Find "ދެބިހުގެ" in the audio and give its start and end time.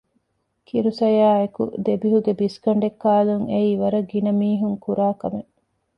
1.85-2.33